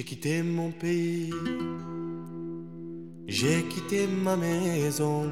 J'ai 0.00 0.06
quitté 0.06 0.42
mon 0.42 0.70
pays, 0.70 1.30
j'ai 3.26 3.62
quitté 3.64 4.06
ma 4.06 4.34
maison, 4.34 5.30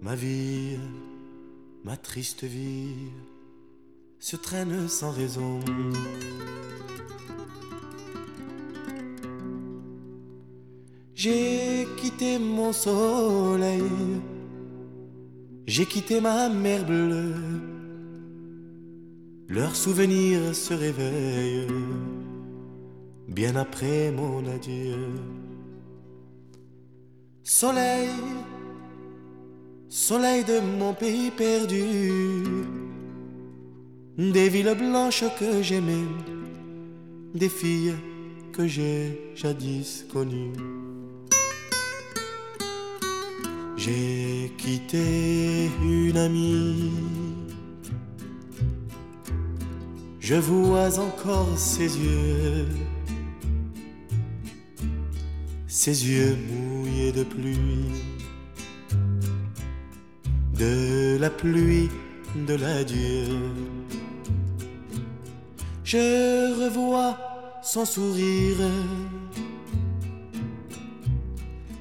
ma 0.00 0.14
vie, 0.14 0.78
ma 1.84 1.98
triste 1.98 2.44
vie 2.44 3.12
se 4.18 4.36
traîne 4.36 4.88
sans 4.88 5.10
raison. 5.10 5.60
J'ai 11.14 11.86
quitté 11.98 12.38
mon 12.38 12.72
soleil, 12.72 13.82
j'ai 15.66 15.84
quitté 15.84 16.22
ma 16.22 16.48
mer 16.48 16.86
bleue. 16.86 17.34
Leurs 19.46 19.76
souvenirs 19.76 20.54
se 20.54 20.72
réveillent 20.72 22.17
bien 23.28 23.54
après 23.56 24.10
mon 24.10 24.44
adieu. 24.46 25.10
Soleil, 27.44 28.10
soleil 29.88 30.44
de 30.44 30.60
mon 30.60 30.94
pays 30.94 31.30
perdu, 31.30 32.42
des 34.18 34.48
villes 34.48 34.74
blanches 34.78 35.24
que 35.38 35.62
j'aimais, 35.62 36.08
des 37.34 37.48
filles 37.48 37.94
que 38.52 38.66
j'ai 38.66 39.32
jadis 39.34 40.04
connues. 40.12 40.52
J'ai 43.76 44.52
quitté 44.58 45.70
une 45.82 46.16
amie. 46.16 46.90
Je 50.18 50.34
vois 50.34 50.98
encore 50.98 51.56
ses 51.56 51.96
yeux, 51.96 52.66
ses 55.68 56.08
yeux 56.08 56.36
mouillés 56.50 57.12
de 57.12 57.24
pluie, 57.24 57.92
de 60.58 61.18
la 61.20 61.28
pluie 61.28 61.90
de 62.34 62.54
l'adieu. 62.54 63.26
Je 65.84 66.64
revois 66.64 67.18
son 67.62 67.84
sourire 67.84 68.56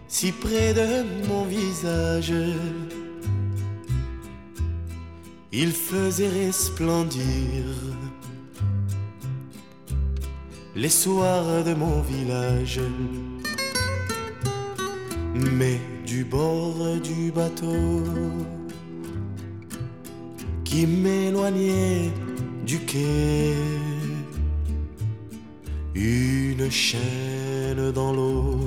si 0.09 0.33
près 0.33 0.73
de 0.73 1.27
mon 1.29 1.45
visage. 1.45 2.33
Il 5.53 5.71
faisait 5.71 6.29
resplendir 6.29 7.63
les 10.75 10.89
soirs 10.89 11.63
de 11.63 11.73
mon 11.73 12.01
village. 12.01 12.81
Mais 15.39 15.79
du 16.05 16.23
bord 16.23 16.99
du 17.03 17.31
bateau 17.31 18.03
qui 20.63 20.85
m'éloignait 20.87 22.11
du 22.65 22.79
quai, 22.79 23.55
une 25.95 26.69
chaîne 26.69 27.91
dans 27.93 28.13
l'eau 28.13 28.59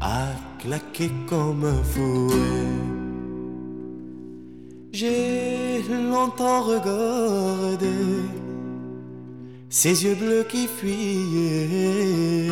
a 0.00 0.28
claqué 0.58 1.10
comme 1.28 1.64
un 1.64 1.82
fouet. 1.82 2.34
J'ai 4.92 5.82
longtemps 5.88 6.62
regardé 6.62 7.88
ses 9.68 10.04
yeux 10.04 10.14
bleus 10.14 10.44
qui 10.48 10.66
fuyaient. 10.66 12.50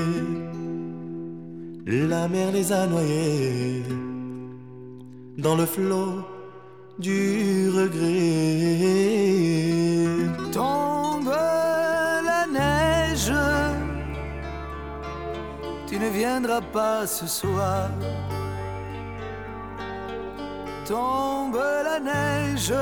La 1.90 2.28
mer 2.28 2.52
les 2.52 2.70
a 2.70 2.86
noyés 2.86 3.82
dans 5.38 5.56
le 5.56 5.64
flot 5.64 6.22
du 6.98 7.70
regret. 7.70 9.32
Tombe 10.52 11.32
la 12.26 12.44
neige, 12.46 13.32
tu 15.86 15.98
ne 15.98 16.10
viendras 16.10 16.60
pas 16.60 17.06
ce 17.06 17.26
soir. 17.26 17.88
Tombe 20.84 21.56
la 21.56 22.00
neige 22.00 22.74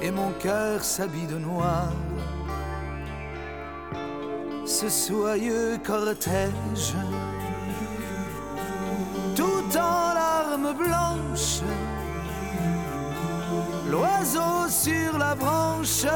et 0.00 0.10
mon 0.10 0.30
cœur 0.40 0.82
s'habille 0.82 1.26
de 1.26 1.36
noir. 1.36 1.92
Ce 4.64 4.88
soyeux 4.88 5.78
cortège, 5.84 6.94
tout 9.36 9.76
en 9.76 10.14
larmes 10.14 10.72
blanches, 10.76 11.62
l'oiseau 13.90 14.68
sur 14.68 15.18
la 15.18 15.34
branche 15.34 16.06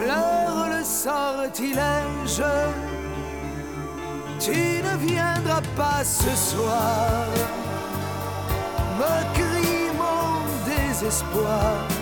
pleure 0.00 0.68
le 0.68 0.84
sortilège. 0.84 2.42
Tu 4.38 4.82
ne 4.86 4.96
viendras 5.06 5.62
pas 5.76 6.02
ce 6.02 6.34
soir, 6.34 7.26
me 8.98 9.34
crie 9.34 9.90
mon 9.96 10.30
désespoir. 10.66 11.99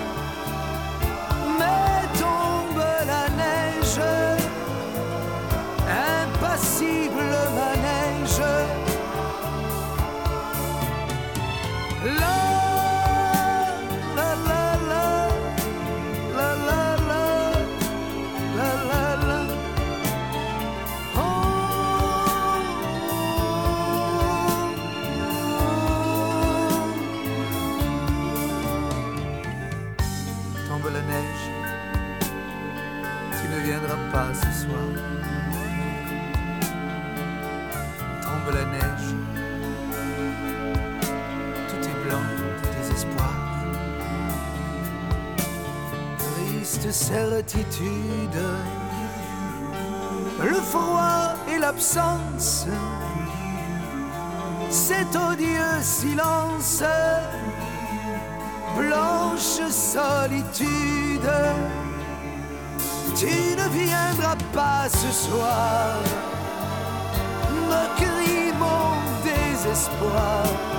Ce 34.33 34.65
soir. 34.65 34.79
Tombe 38.21 38.53
la 38.53 38.65
neige, 38.65 39.09
tout 41.67 41.81
est 41.87 41.99
blanc 42.05 42.25
de 42.37 42.67
désespoir. 42.77 43.33
Triste 46.17 46.91
certitude, 46.91 48.41
le 50.43 50.55
froid 50.55 51.35
et 51.51 51.57
l'absence, 51.57 52.67
cet 54.69 55.15
odieux 55.15 55.81
silence, 55.81 56.83
blanche 58.77 59.61
solitude. 59.69 61.29
Tu 63.19 63.25
ne 63.25 63.67
viendras 63.77 64.37
pas 64.53 64.87
ce 64.87 65.11
soir, 65.11 65.97
me 67.69 67.83
crie 67.97 68.53
mon 68.57 68.95
désespoir. 69.25 70.78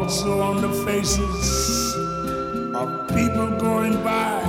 also 0.00 0.40
on 0.40 0.62
the 0.62 0.72
faces 0.86 1.94
of 2.74 2.88
people 3.08 3.50
going 3.58 4.02
by. 4.02 4.40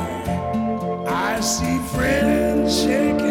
I 1.06 1.42
see 1.42 1.78
friends 1.94 2.82
shaking 2.84 3.31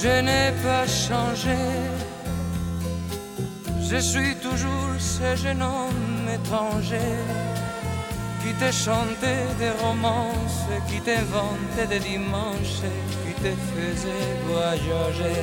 Je 0.00 0.20
n'ai 0.20 0.52
pas 0.62 0.86
changé. 0.86 1.58
Je 3.90 3.96
suis 3.96 4.36
toujours 4.36 4.94
ce 4.98 5.34
jeune 5.34 5.62
homme 5.62 6.28
étranger 6.32 7.16
qui 8.42 8.52
te 8.54 8.70
chantait 8.70 9.48
des 9.58 9.72
romances, 9.82 10.66
qui 10.88 11.00
t'inventait 11.00 11.88
des 11.88 11.98
dimanches, 11.98 12.82
qui 13.22 13.34
te 13.42 13.52
faisait 13.70 14.30
voyager. 14.46 15.42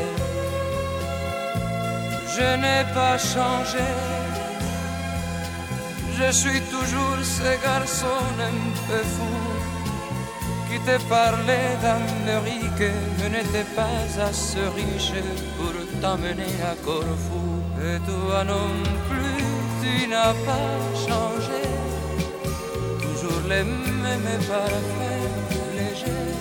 Je 2.36 2.50
n'ai 2.62 2.84
pas 2.94 3.18
changé. 3.18 3.90
Je 6.18 6.32
suis 6.32 6.62
toujours 6.74 7.20
ce 7.22 7.62
garçon 7.62 8.22
un 8.40 8.58
peu 8.88 9.04
fou 9.16 9.55
qui 10.86 10.92
te 10.92 11.10
parlait 11.10 11.78
d'Amérique, 11.82 12.94
mais 13.18 13.30
n'était 13.30 13.70
pas 13.76 14.24
assez 14.28 14.66
riche 14.76 15.14
pour 15.58 15.74
t'emmener 16.02 16.56
à 16.64 16.76
Corfou. 16.84 17.62
Et 17.80 18.00
toi 18.06 18.44
non 18.44 18.70
plus, 19.10 19.46
tu 19.82 20.08
n'as 20.08 20.34
pas 20.50 20.74
changé. 21.08 21.64
Toujours 23.02 23.42
les 23.50 23.64
mêmes 23.64 24.44
parfums 24.48 25.32
légers, 25.76 26.34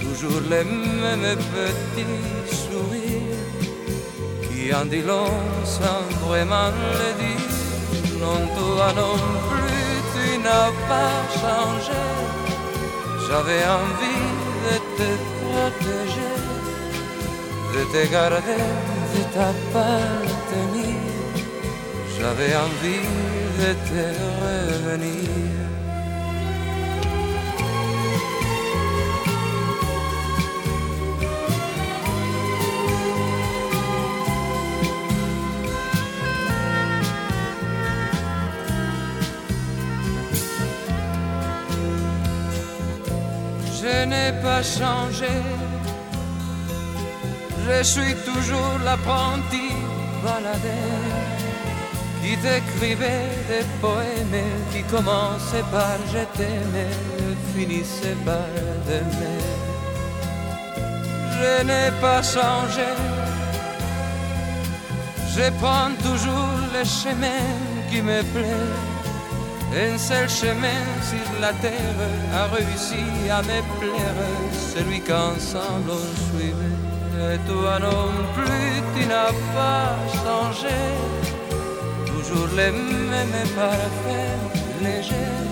toujours 0.00 0.42
les 0.50 0.64
mêmes 0.64 1.38
petits 1.54 2.56
sourires 2.62 3.42
qui 4.42 4.74
en 4.74 4.84
dit 4.86 5.02
long 5.02 5.34
sans 5.64 6.26
vraiment 6.26 6.70
le 7.00 7.08
dire. 7.22 8.18
Non, 8.20 8.46
toi 8.56 8.92
non 8.96 9.16
plus, 9.48 10.02
tu 10.14 10.38
n'as 10.38 10.70
pas 10.88 11.14
changé. 11.40 12.23
J'avais 13.26 13.64
envie 13.80 14.26
de 14.64 14.76
te 14.96 15.10
protéger, 15.40 16.36
de 17.74 17.82
te 17.92 18.12
garder, 18.12 18.62
de 19.14 19.22
t'appartenir. 19.34 20.98
J'avais 22.16 22.54
envie 22.56 23.06
de 23.60 23.70
te 23.88 24.04
revenir. 24.42 25.43
Je 44.04 44.08
n'ai 44.10 44.32
pas 44.42 44.62
changé. 44.62 45.34
Je 47.66 47.82
suis 47.82 48.14
toujours 48.28 48.76
l'apprenti 48.84 49.70
baladeur 50.22 51.14
qui 52.20 52.36
t'écrivait 52.36 53.32
des 53.48 53.64
poèmes 53.80 54.50
qui 54.72 54.82
commençaient 54.94 55.68
par 55.72 55.96
je 56.12 56.22
t'aimais, 56.36 56.98
finissaient 57.56 58.20
par 58.26 58.52
t'aimer. 58.86 59.42
Je 61.38 61.64
n'ai 61.68 61.90
pas 62.02 62.22
changé. 62.22 62.90
Je 65.34 65.48
prends 65.62 65.94
toujours 66.02 66.58
le 66.76 66.84
chemin 66.84 67.46
qui 67.90 68.02
me 68.02 68.20
plaît. 68.34 68.93
Un 69.76 69.98
seul 69.98 70.28
chemin 70.28 70.82
sur 71.02 71.40
la 71.40 71.52
terre 71.54 71.98
a 72.32 72.46
réussi 72.54 73.02
à 73.28 73.42
me 73.42 73.60
plaire, 73.80 74.18
celui 74.72 75.00
qu'ensemble 75.00 75.90
on 75.90 76.06
suivait. 76.28 77.34
Et 77.34 77.38
toi 77.48 77.80
non 77.80 78.12
plus, 78.36 78.82
tu 78.94 79.06
n'as 79.08 79.34
pas 79.52 79.96
changé. 80.22 80.78
Toujours 82.06 82.46
les 82.56 82.70
mêmes 82.70 83.48
parfums 83.56 84.46
légers, 84.80 85.42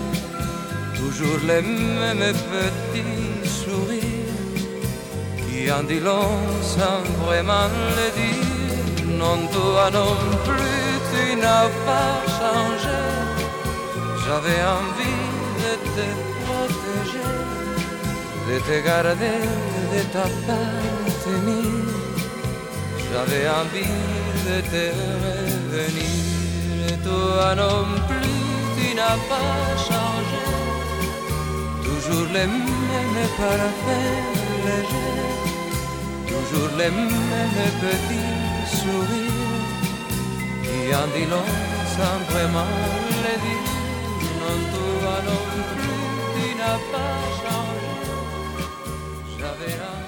toujours 0.95 1.39
les 1.45 1.61
mêmes 1.61 2.33
petits 2.53 3.49
sourires 3.49 4.03
qui 5.37 5.69
en 5.69 5.83
dit 5.83 5.99
long 5.99 6.39
sans 6.61 7.03
vraiment 7.25 7.67
le 7.97 8.07
dire. 8.21 9.17
Non, 9.19 9.47
toi 9.51 9.89
non 9.91 10.15
plus, 10.45 10.93
tu 11.11 11.35
n'as 11.35 11.67
pas 11.85 12.15
changé. 12.39 12.92
J'avais 14.25 14.63
envie 14.79 15.21
de 15.63 15.73
te 15.95 16.07
protéger, 16.43 17.31
de 18.47 18.55
te 18.67 18.77
garder, 18.87 19.39
de 19.93 20.01
t'appartenir. 20.13 21.73
J'avais 23.09 23.47
envie 23.61 23.99
de 24.47 24.57
te 24.71 24.83
revenir. 25.23 26.33
Toi 27.03 27.55
non 27.55 27.83
plus, 28.07 28.39
tu 28.77 28.95
n'as 28.95 29.19
pas 29.31 29.53
changé. 29.87 30.45
Toujours 31.83 32.27
les 32.27 32.47
mêmes 32.47 33.27
parfums 33.37 34.43
léger, 34.65 35.11
toujours 36.31 36.71
les 36.77 36.91
mêmes 36.91 37.71
petits 37.83 38.77
sourires 38.77 39.63
qui 40.63 40.95
en 40.95 41.07
dit 41.13 41.29
long 41.29 41.49
sans 41.95 42.17
vraiment 42.31 42.71
les 43.23 43.37
dire. 43.43 43.72
Non, 44.43 44.59
toi 44.73 45.15
non 45.27 45.41
plus, 45.71 45.99
tu 46.33 46.55
n'as 46.57 46.79
pas 46.91 47.15
changé. 47.39 47.93
J'avais 49.37 49.75
envie. 49.79 50.02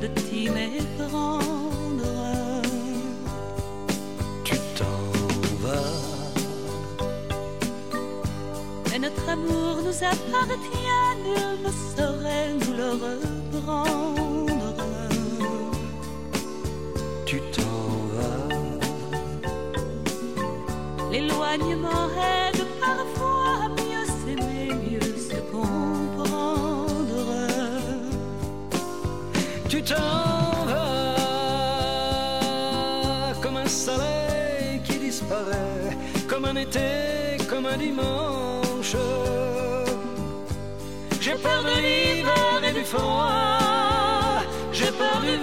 De 0.00 0.06
t'y 0.06 0.48
méprendre. 0.48 1.44
Tu 4.44 4.56
t'en 4.76 5.00
vas. 5.62 6.00
Mais 8.90 8.98
notre 8.98 9.28
amour 9.28 9.76
nous 9.84 9.98
appartient, 10.12 11.08
nul 11.24 11.52
ne 11.64 11.70
saurait 11.94 12.52
nous 12.60 12.74
le 12.82 12.90
reprendre. 13.04 14.74
Tu 17.26 17.40
t'en 17.54 17.80
vas. 18.14 18.48
L'éloignement 21.10 22.08
aide 22.16 22.59
t'en 29.94 30.66
vas 30.66 31.34
comme 33.42 33.56
un 33.56 33.66
soleil 33.66 34.80
qui 34.84 34.98
disparaît, 34.98 35.96
comme 36.28 36.44
un 36.44 36.56
été, 36.56 37.36
comme 37.48 37.66
un 37.66 37.76
dimanche. 37.76 38.96
J'ai 41.20 41.34
peur 41.34 41.62
de 41.64 41.76
l'hiver 41.84 42.60
et 42.68 42.72
du 42.72 42.84
froid, 42.84 44.42
j'ai 44.72 44.92
peur 44.92 45.20
du 45.22 45.36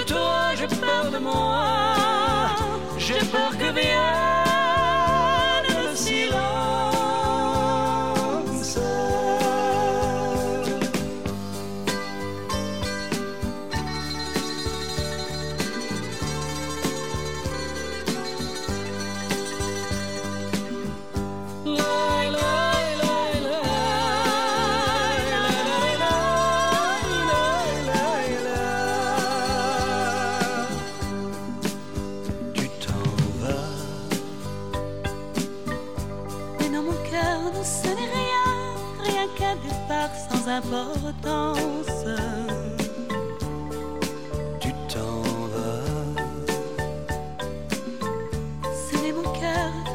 de 0.00 0.04
toi, 0.06 0.54
j'ai 0.56 0.66
peur 0.66 1.10
de 1.10 1.18
moi. 1.18 1.94
J'ai 2.98 3.18
peur 3.32 3.50
que 3.58 3.72
vienne 3.72 4.19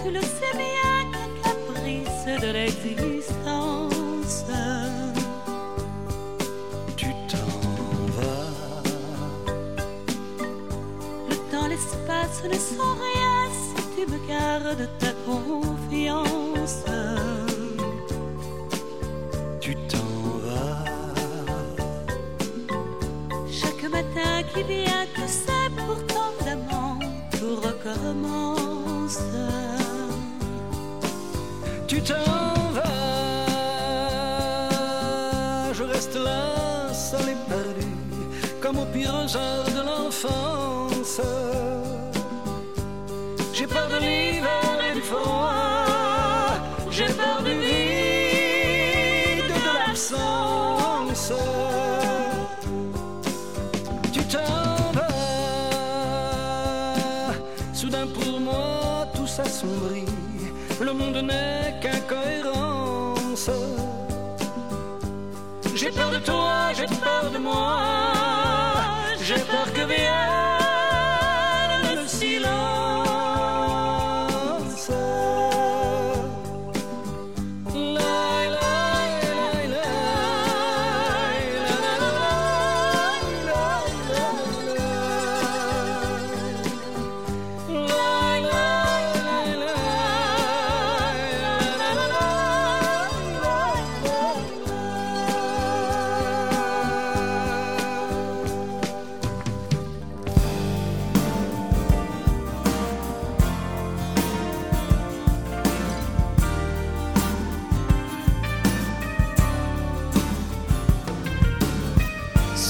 tu 0.04 0.12
le 0.12 0.22
sais 0.22 0.54
bien, 0.54 0.94
qu'un 1.12 1.30
caprice 1.44 2.42
de 2.42 2.50
l'existence. 2.52 4.46
Tu 6.96 7.08
t'en 7.30 7.54
vas. 8.18 8.84
Le 11.30 11.36
temps, 11.52 11.68
l'espace 11.68 12.44
ne 12.44 12.54
sont 12.54 12.94
rien 13.08 13.40
si 13.64 13.82
tu 13.96 14.04
me 14.12 14.20
gardes 14.28 14.88
ta 15.00 15.12
confiance. 15.26 16.86
Tu 19.60 19.76
t'en 19.88 20.10
vas. 20.46 20.86
Chaque 23.52 23.84
matin 23.92 24.44
qui 24.54 24.64
vient, 24.64 25.06
tu 25.16 25.28
sais, 25.28 25.70
pourtant 25.76 26.32
d'amant, 26.46 27.00
tout 27.32 27.56
recommence. 27.56 28.85
Tu 31.88 32.02
t'en 32.02 32.72
vas. 32.74 32.84
Je 35.74 35.84
reste 35.84 36.16
là, 36.16 36.92
seul 36.92 37.30
et 37.30 37.38
perdu, 37.48 37.88
comme 38.62 38.80
au 38.80 38.86
pire 38.86 39.14
heures 39.14 39.70
de 39.78 39.82
l'enfance. 39.86 41.22
J'ai 43.54 43.68
peur 43.68 43.88
de 43.90 43.98
l'hiver 43.98 44.65
j'ai 66.76 66.88
peur 66.88 67.32
de 67.32 67.38
moi. 67.38 68.15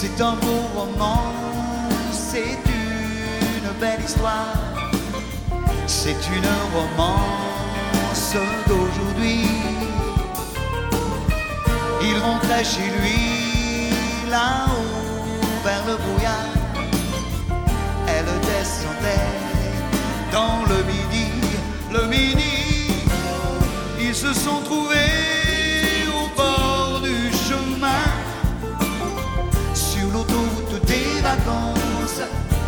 C'est 0.06 0.22
un 0.22 0.34
beau 0.34 0.62
roman, 0.76 1.34
c'est 2.12 2.60
une 2.68 3.80
belle 3.80 4.02
histoire. 4.06 4.54
C'est 5.88 6.12
une 6.12 6.52
romance 6.76 8.36
d'aujourd'hui. 8.68 9.48
Il 12.04 12.20
rentrait 12.20 12.64
chez 12.64 12.88
lui 13.00 13.90
là-haut 14.30 15.64
vers 15.64 15.84
le 15.88 15.96
brouillard. 15.96 16.54
Elle 18.08 18.30
descendait 18.54 19.34
dans 20.32 20.60
le 20.70 20.84
midi, 20.84 21.32
le 21.92 22.06
midi. 22.06 22.94
Ils 24.00 24.14
se 24.14 24.34
sont 24.34 24.62
trouvés 24.64 25.45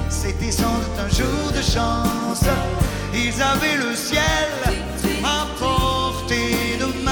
C'était 0.09 0.51
sans 0.51 0.63
doute 0.63 0.99
un 0.99 1.09
jour 1.09 1.51
de 1.55 1.61
chance. 1.61 2.43
Ils 3.13 3.41
avaient 3.41 3.77
le 3.77 3.95
ciel 3.95 4.21
à 5.23 5.47
portée 5.59 6.77
de 6.79 6.85
main 7.03 7.11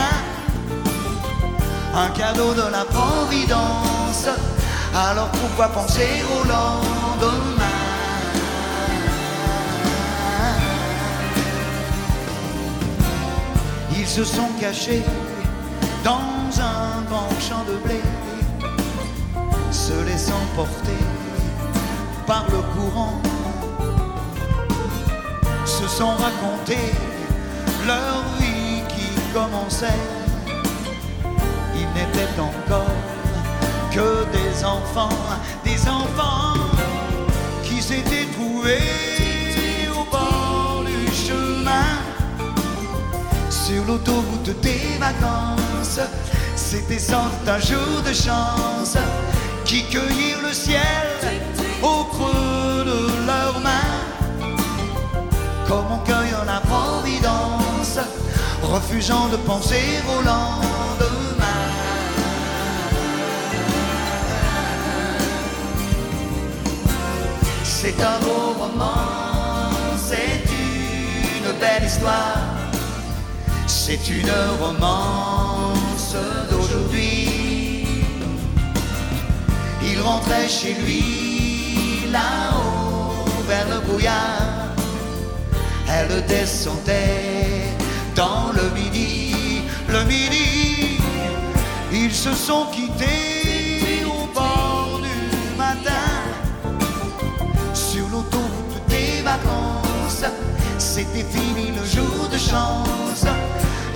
un 1.95 2.09
cadeau 2.09 2.53
de 2.53 2.69
la 2.71 2.83
Providence. 2.85 4.27
Alors 4.93 5.29
pourquoi 5.29 5.69
penser 5.69 6.23
au 6.29 6.47
lendemain? 6.47 7.63
Ils 13.97 14.07
se 14.07 14.23
sont 14.23 14.49
cachés 14.59 15.03
dans 16.03 16.61
un 16.61 17.01
grand 17.09 17.29
champ 17.39 17.63
de 17.67 17.75
blé, 17.85 18.01
se 19.71 19.93
laissant 20.05 20.45
porter 20.55 21.04
par 22.27 22.45
le 22.49 22.61
courant, 22.73 23.21
se 25.65 25.87
sont 25.87 26.15
racontés 26.15 26.91
leur 27.85 28.23
vie 28.39 28.81
qui 28.89 29.09
commençait 29.33 30.01
ils 31.75 31.87
n'étaient 31.93 32.39
encore 32.39 32.85
que 33.91 34.25
des 34.31 34.63
enfants, 34.63 35.09
des 35.63 35.87
enfants 35.87 36.59
qui 37.63 37.81
s'étaient 37.81 38.27
trouvés 38.33 39.89
au 39.91 40.03
bord 40.09 40.83
du 40.85 41.13
chemin, 41.13 41.99
sur 43.49 43.83
l'autoroute 43.85 44.59
des 44.61 44.97
vacances. 44.99 45.99
C'était 46.55 46.99
sans 46.99 47.29
un 47.47 47.59
jour 47.59 48.01
de 48.05 48.13
chance 48.13 48.97
qui 49.65 49.83
cueillirent 49.87 50.41
le 50.43 50.53
ciel 50.53 51.64
au 51.81 52.03
creux 52.05 52.83
de 52.85 53.25
leurs 53.25 53.59
mains, 53.59 53.99
comme 55.67 55.85
on 55.91 55.97
cueille 56.05 56.35
la 56.45 56.59
providence, 56.61 57.99
refusant 58.63 59.27
de 59.29 59.37
penser 59.37 60.01
au 60.07 60.21
lendemain. 60.21 61.61
C'est 67.63 68.01
un 68.01 68.19
beau 68.19 68.53
roman, 68.59 69.71
c'est 69.97 70.43
une 71.37 71.51
belle 71.59 71.85
histoire, 71.85 72.39
c'est 73.67 74.07
une 74.09 74.31
romance 74.59 76.15
d'aujourd'hui. 76.49 77.85
Il 79.87 80.01
rentrait 80.01 80.49
chez 80.49 80.73
lui 80.73 81.24
là-haut 82.15 83.43
vers 83.47 83.67
le 83.73 83.79
brouillard, 83.85 84.73
elle 85.95 86.25
descendait 86.25 87.73
dans 88.15 88.47
le 88.59 88.65
midi, 88.79 89.61
le 89.95 90.01
midi. 90.05 90.99
Ils 91.91 92.13
se 92.25 92.33
sont 92.47 92.65
quittés 92.77 94.03
au 94.05 94.21
bord 94.39 94.99
du 95.09 95.21
matin 95.63 96.07
sur 97.73 98.05
l'autoroute 98.11 98.77
des 98.87 99.21
vacances. 99.31 100.25
C'était 100.77 101.27
fini 101.35 101.67
le 101.79 101.83
jour 101.95 102.17
de 102.33 102.39
chance. 102.51 103.25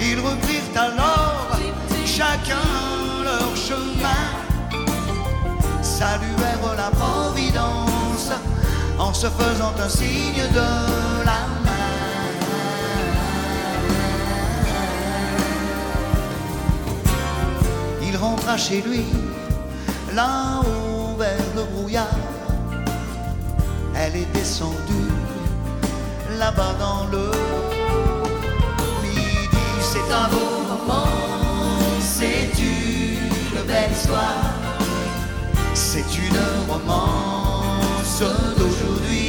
Ils 0.08 0.19
reprirent 0.27 0.75
alors 0.88 1.47
chacun 2.05 2.69
leur 3.27 3.51
chemin. 3.67 4.25
Saluèrent 5.82 6.75
la 6.77 6.89
Providence 7.01 7.79
en 9.00 9.14
se 9.14 9.28
faisant 9.28 9.74
un 9.80 9.90
signe 9.90 10.44
de 10.54 10.70
la 11.26 11.40
main. 11.64 11.88
Il 18.02 18.16
rentra 18.18 18.58
chez 18.58 18.82
lui, 18.82 19.06
là-haut 20.14 21.16
vers 21.18 21.38
le 21.56 21.64
brouillard 21.64 22.08
elle 24.02 24.16
est 24.16 24.34
descendue 24.34 25.12
là-bas 26.38 26.74
dans 26.80 27.06
le 27.12 27.32
midi. 29.04 29.68
C'est 29.82 30.14
un 30.14 30.28
beau 30.30 30.52
roman, 30.70 31.08
c'est 32.00 32.50
une 32.58 33.64
belle 33.68 33.92
histoire, 33.92 34.54
c'est 35.74 36.06
une 36.18 36.72
romance 36.72 37.49
d'aujourd'hui. 38.19 39.29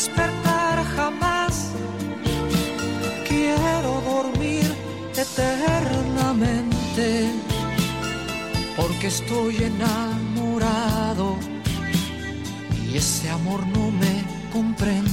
despertar 0.00 0.82
jamás. 0.96 1.72
Quiero 3.28 4.00
dormir 4.12 4.64
eternamente 5.24 7.06
porque 8.78 9.08
estoy 9.08 9.56
enamorado 9.72 11.36
y 12.82 12.96
ese 12.96 13.28
amor 13.28 13.60
no 13.66 13.90
me 13.90 14.24
comprende. 14.50 15.09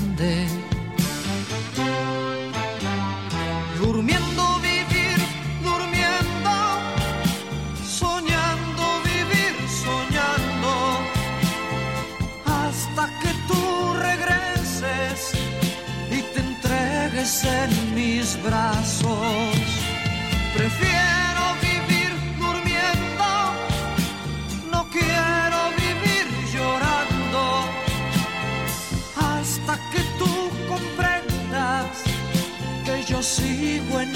En 17.43 17.95
mis 17.95 18.41
brazos. 18.41 19.55
Prefiero 20.55 21.43
vivir 21.61 22.11
durmiendo, 22.39 23.27
no 24.71 24.87
quiero 24.89 25.59
vivir 25.77 26.25
llorando 26.53 27.65
hasta 29.15 29.73
que 29.91 30.01
tú 30.17 30.49
comprendas 30.67 31.85
que 32.85 33.03
yo 33.03 33.21
sigo 33.21 33.99
enamorado. 33.99 34.06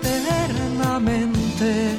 Eternamente 0.00 1.98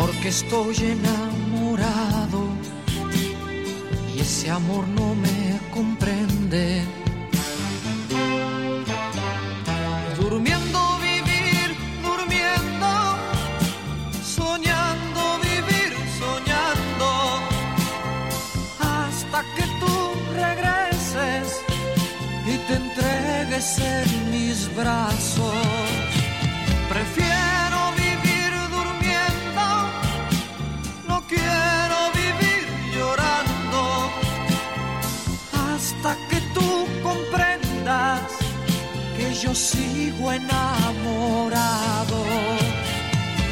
porque 0.00 0.28
estoy 0.28 0.74
enamorado 0.96 2.40
y 4.14 4.20
ese 4.20 4.50
amor 4.50 4.86
no 4.88 5.14
me 5.14 5.60
comprende. 5.72 6.82
Durmiendo 10.18 10.80
vivir, 11.08 11.68
durmiendo, 12.02 12.90
soñando 14.24 15.22
vivir, 15.48 15.92
soñando 16.18 17.08
hasta 18.80 19.38
que 19.54 19.64
tú 19.80 19.94
regreses 20.34 21.60
y 22.46 22.56
te 22.66 22.74
entregues 22.74 23.78
en 23.78 24.30
mis 24.30 24.74
brazos. 24.74 25.69
Sigo 39.70 40.32
enamorado. 40.32 42.18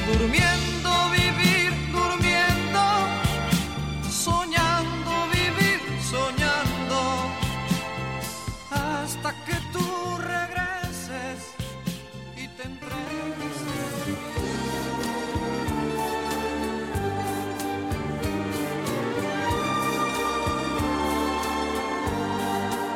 Durmiendo, 0.09 0.90
vivir, 1.18 1.70
durmiendo, 1.96 2.85
soñando, 4.26 5.12
vivir, 5.38 5.81
soñando, 6.14 6.98
hasta 8.70 9.31
que 9.46 9.57
tú 9.74 9.87
regreses 10.35 11.38
y 12.42 12.44
te 12.57 12.62
entregues. 12.72 13.59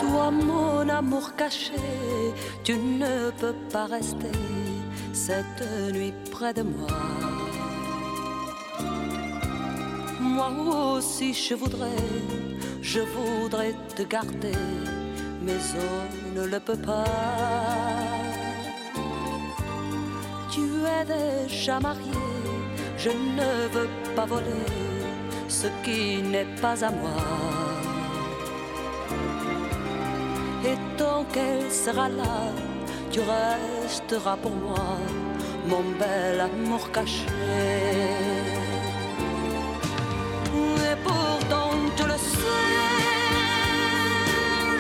Toi, 0.00 0.30
mon 0.30 0.90
amour 0.90 1.26
caché, 1.37 2.12
tu 2.64 2.77
ne 2.77 3.31
peux 3.40 3.55
pas 3.72 3.87
rester 3.87 4.38
cette 5.12 5.92
nuit 5.92 6.14
près 6.31 6.55
de 6.55 6.62
moi. 6.62 6.87
Moi 10.20 10.51
aussi, 10.94 11.35
je 11.35 11.55
voudrais, 11.55 12.09
je 12.81 13.01
voudrais 13.01 13.75
te 13.96 14.03
garder, 14.03 14.59
mais 15.42 15.61
on 15.77 16.38
ne 16.40 16.46
le 16.46 16.61
peut 16.61 16.77
pas. 16.77 17.05
Tu 20.51 20.62
es 20.96 21.05
déjà 21.05 21.81
marié, 21.81 22.12
je 22.96 23.11
ne 23.11 23.68
veux 23.75 23.88
pas 24.14 24.27
voler 24.27 24.66
ce 25.48 25.66
qui 25.85 26.22
n'est 26.22 26.55
pas 26.61 26.85
à 26.85 26.90
moi. 26.90 27.51
qu'elle 31.32 31.70
sera 31.70 32.08
là, 32.08 32.52
tu 33.11 33.20
resteras 33.20 34.37
pour 34.37 34.52
moi, 34.52 34.98
mon 35.66 35.82
bel 35.98 36.40
amour 36.40 36.90
caché. 36.90 37.26
Et 40.88 40.96
pourtant, 41.04 41.70
tu 41.96 42.04
le 42.04 42.18
sais, 42.30 42.38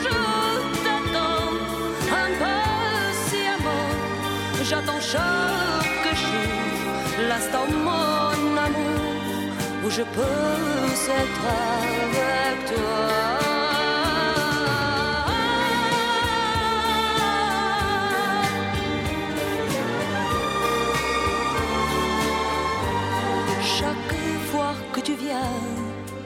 je 0.04 0.14
t'attends 0.84 1.52
impatiemment. 2.24 3.86
J'attends 4.68 5.00
chaque 5.00 6.16
jour 6.22 6.62
l'instant, 7.28 7.66
mon 7.88 8.56
amour, 8.66 9.52
où 9.84 9.90
je 9.90 10.02
peux 10.02 10.72
être 11.20 11.44
avec 12.02 12.64
toi. 12.66 13.21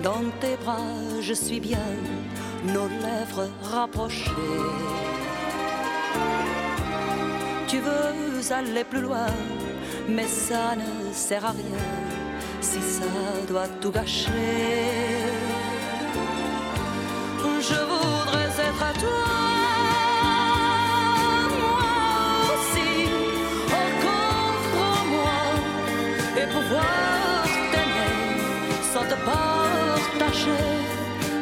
Dans 0.06 0.30
tes 0.40 0.56
bras, 0.62 1.20
je 1.20 1.34
suis 1.34 1.58
bien, 1.58 1.88
nos 2.74 2.86
lèvres 3.04 3.48
rapprochées. 3.72 4.30
Tu 7.66 7.78
veux 7.80 8.52
aller 8.52 8.84
plus 8.84 9.00
loin, 9.00 9.32
mais 10.08 10.28
ça 10.28 10.76
ne 10.76 11.12
sert 11.12 11.44
à 11.44 11.50
rien 11.50 11.86
si 12.60 12.80
ça 12.80 13.10
doit 13.48 13.70
tout 13.80 13.90
gâcher. 13.90 15.35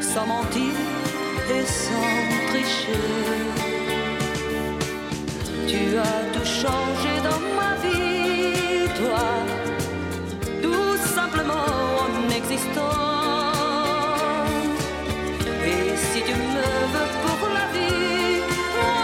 Sans 0.01 0.27
mentir 0.27 0.75
et 1.57 1.67
sans 1.67 2.13
tricher. 2.49 3.05
Tu 5.67 5.81
as 5.99 6.21
tout 6.33 6.49
changé 6.63 7.13
dans 7.29 7.43
ma 7.61 7.73
vie, 7.85 8.87
toi, 9.01 9.27
tout 10.63 10.97
simplement 11.17 11.67
en 12.05 12.13
existant. 12.41 13.01
Et 15.73 15.87
si 16.09 16.21
tu 16.29 16.35
me 16.55 16.69
veux 16.93 17.11
pour 17.25 17.41
la 17.59 17.67
vie, 17.75 18.41
moi, 18.77 18.99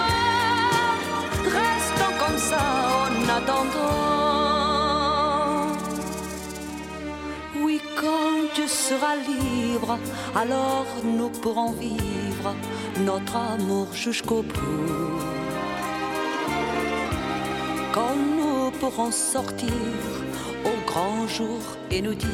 restons 1.60 2.14
comme 2.22 2.38
ça 2.50 2.64
en 3.02 3.12
attendant. 3.38 4.10
Oui, 7.62 7.76
quand 8.00 8.34
tu 8.54 8.64
seras 8.68 9.16
libre, 9.16 9.29
alors 10.34 10.86
nous 11.04 11.28
pourrons 11.28 11.72
vivre 11.72 12.54
notre 13.04 13.36
amour 13.36 13.88
jusqu'au 13.92 14.42
bout. 14.42 15.20
Quand 17.92 18.16
nous 18.16 18.70
pourrons 18.78 19.10
sortir 19.10 19.68
au 20.64 20.90
grand 20.90 21.26
jour 21.28 21.60
et 21.90 22.02
nous 22.02 22.14
dire 22.14 22.28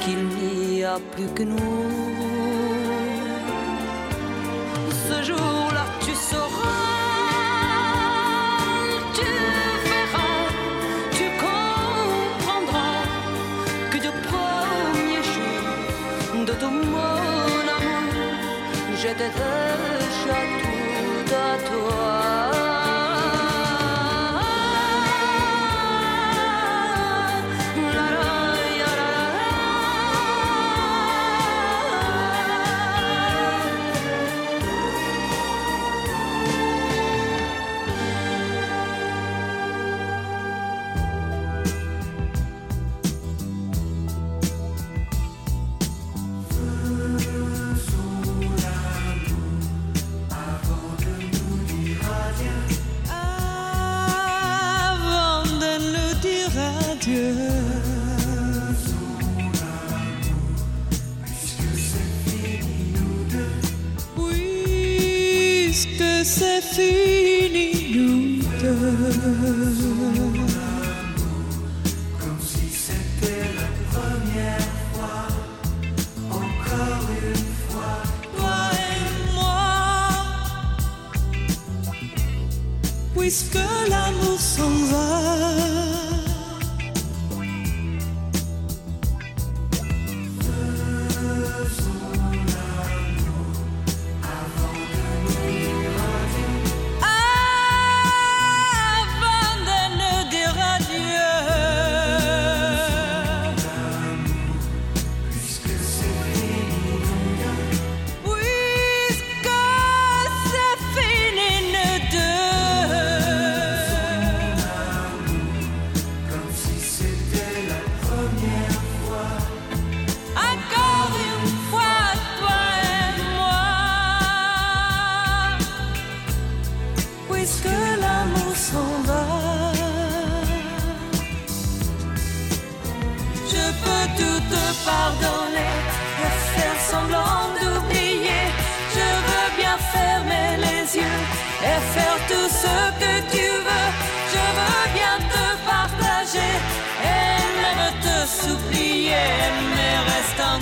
qu'il 0.00 0.24
n'y 0.38 0.84
a 0.84 0.98
plus 1.12 1.28
que 1.34 1.42
nous. 1.42 2.29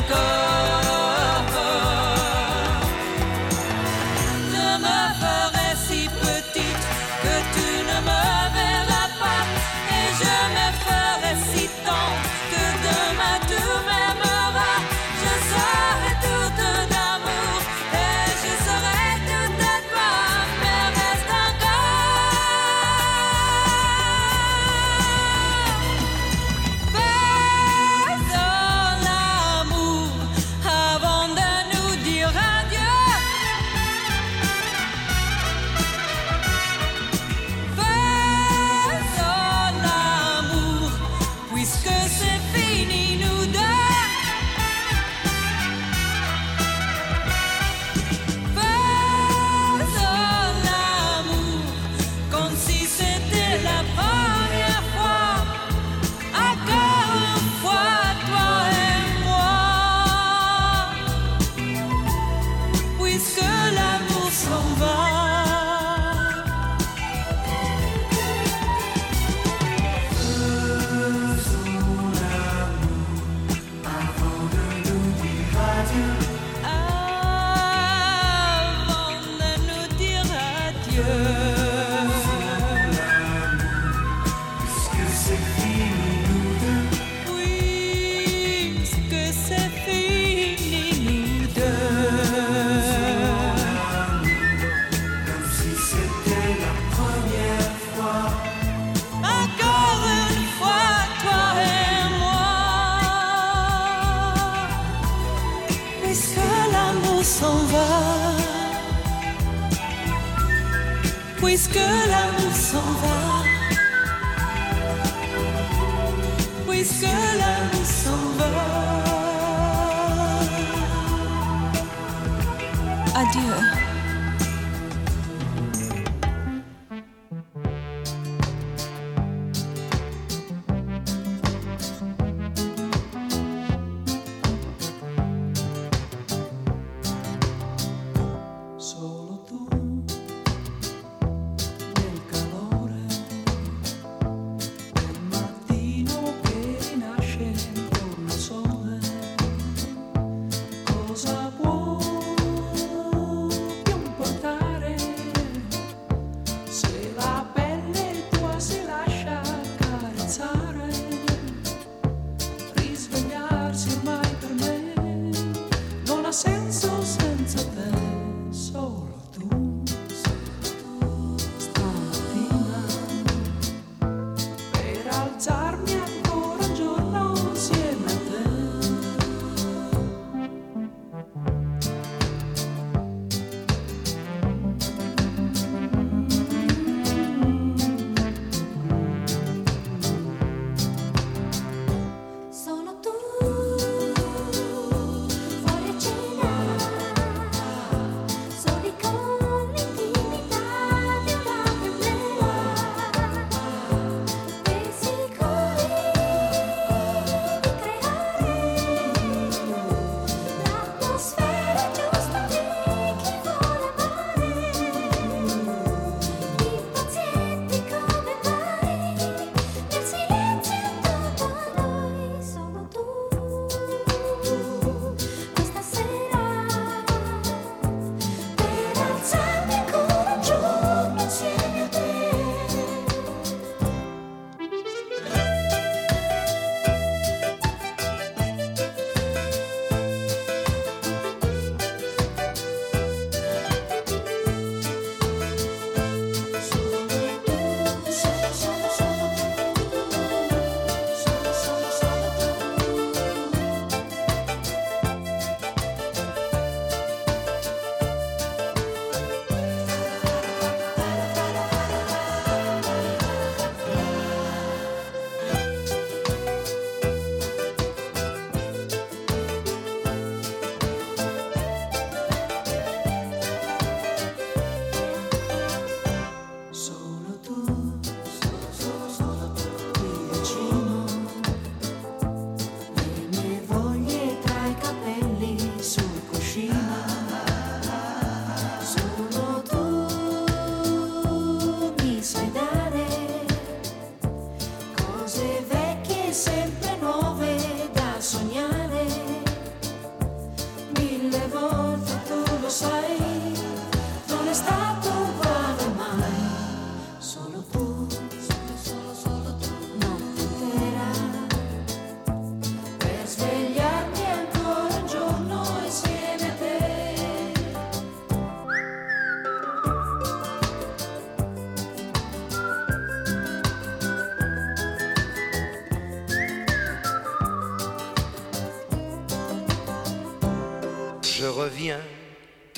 Reste 0.08 0.47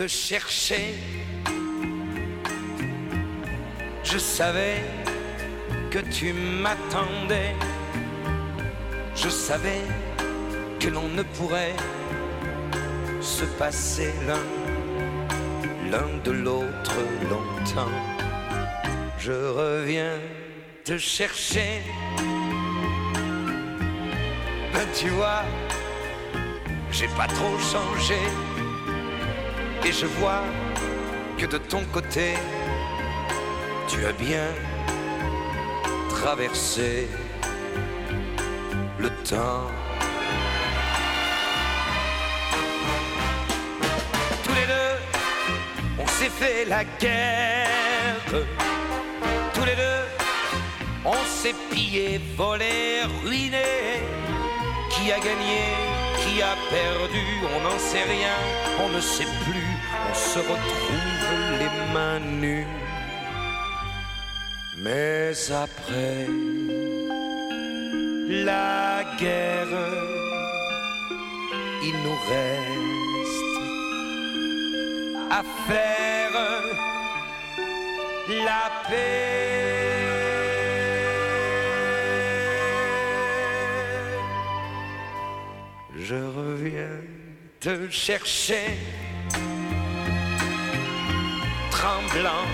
te 0.00 0.08
chercher. 0.08 0.94
Je 4.02 4.16
savais 4.16 4.82
que 5.90 5.98
tu 5.98 6.32
m'attendais. 6.32 7.54
Je 9.14 9.28
savais 9.28 9.82
que 10.78 10.88
l'on 10.88 11.08
ne 11.08 11.22
pourrait 11.22 11.76
se 13.20 13.44
passer 13.58 14.10
l'un, 14.26 14.46
l'un 15.90 16.10
de 16.24 16.30
l'autre 16.30 16.98
longtemps. 17.28 17.98
Je 19.18 19.32
reviens 19.32 20.16
te 20.82 20.96
chercher. 20.96 21.82
Ben, 24.72 24.86
tu 24.94 25.10
vois, 25.10 25.44
j'ai 26.90 27.08
pas 27.08 27.26
trop 27.26 27.58
changé. 27.58 28.49
Et 29.90 29.92
je 29.92 30.06
vois 30.06 30.44
que 31.36 31.46
de 31.46 31.58
ton 31.58 31.82
côté, 31.92 32.34
tu 33.88 34.06
as 34.06 34.12
bien 34.12 34.46
traversé 36.10 37.08
le 39.00 39.10
temps. 39.28 39.66
Tous 44.44 44.54
les 44.54 44.66
deux, 44.74 44.94
on 45.98 46.06
s'est 46.06 46.34
fait 46.40 46.64
la 46.66 46.84
guerre. 46.84 47.66
Tous 49.54 49.64
les 49.64 49.74
deux, 49.74 50.02
on 51.04 51.20
s'est 51.26 51.56
pillé, 51.68 52.20
volé, 52.36 53.02
ruiné. 53.24 54.04
Qui 54.92 55.10
a 55.10 55.18
gagné, 55.18 55.62
qui 56.20 56.40
a 56.42 56.54
perdu, 56.70 57.26
on 57.56 57.60
n'en 57.68 57.78
sait 57.78 58.04
rien, 58.04 58.36
on 58.84 58.88
ne 58.90 59.00
sait 59.00 59.26
plus 59.44 59.59
se 60.28 60.38
retrouve 60.38 61.58
les 61.60 61.72
mains 61.94 62.20
nues. 62.20 62.66
Mais 64.78 65.32
après 65.50 66.26
la 68.28 69.04
guerre, 69.18 69.78
il 71.82 71.94
nous 72.04 72.18
reste 72.34 73.60
à 75.30 75.42
faire 75.66 76.00
la 78.44 78.64
paix. 78.88 79.50
Je 85.98 86.14
reviens 86.14 86.98
te 87.60 87.88
chercher, 87.90 88.78
tremblant 92.10 92.46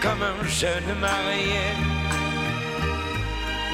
comme 0.00 0.22
un 0.22 0.48
jeune 0.48 0.98
marié, 1.00 1.60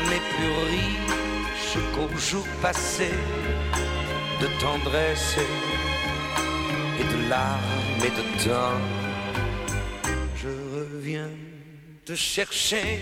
mais 0.09 0.21
plus 0.31 0.53
riche 0.71 1.79
qu'au 1.95 2.19
jour 2.19 2.47
passé 2.61 3.11
de 4.41 4.47
tendresse 4.61 5.37
et 7.01 7.05
de 7.05 7.29
larmes 7.29 8.03
et 8.05 8.11
de 8.11 8.45
temps. 8.45 8.81
Je 10.37 10.49
reviens 10.49 11.31
te 12.05 12.15
chercher. 12.15 13.01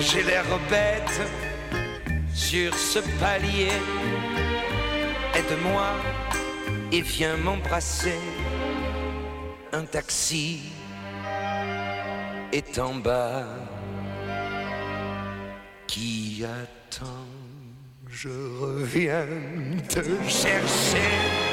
J'ai 0.00 0.22
l'air 0.22 0.44
bête 0.68 1.20
sur 2.34 2.74
ce 2.74 3.00
palier. 3.20 3.72
Aide-moi 5.34 5.94
et 6.92 7.02
viens 7.02 7.36
m'embrasser. 7.36 8.18
Un 9.72 9.84
taxi 9.84 10.62
est 12.52 12.78
en 12.78 12.94
bas 12.94 13.44
qui 15.86 16.44
attend. 16.44 17.06
Je 18.08 18.28
reviens 18.60 19.26
te 19.88 20.00
chercher. 20.28 21.49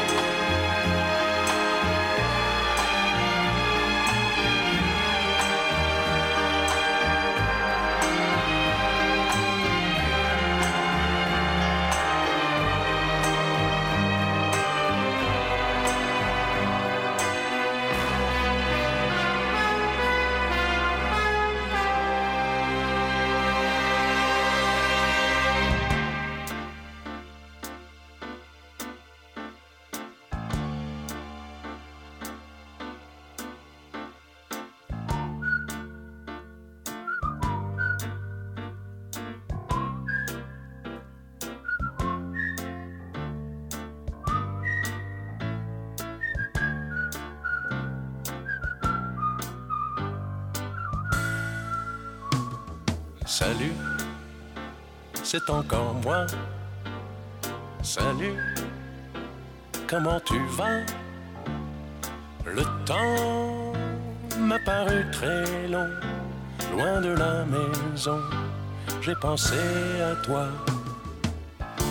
J'ai 69.01 69.15
pensé 69.15 69.55
à 70.03 70.15
toi, 70.23 70.47